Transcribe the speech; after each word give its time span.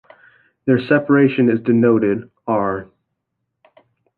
Their 0.65 0.79
separation 0.79 1.47
is 1.47 1.59
denoted 1.59 2.27
"r". 2.47 2.87